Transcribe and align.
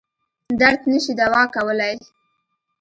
درد 0.61 0.81
نه 0.91 0.99
شي 1.03 1.13
دوا 1.19 1.43
کولای. 1.55 1.95